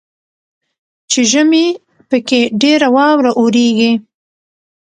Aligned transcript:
چې 1.11 1.19
ژمي 1.31 1.65
پکښې 2.09 2.41
ډیره 2.61 2.87
واوره 2.95 3.31
اوریږي. 3.39 3.91